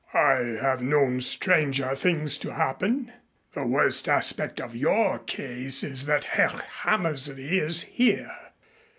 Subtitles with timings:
[0.15, 3.13] "I have known stranger things to happen.
[3.53, 8.31] The worst aspect of your case is that Herr Hammersley is here.